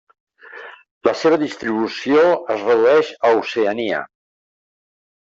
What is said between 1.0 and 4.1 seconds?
La seva distribució es redueix a Oceania.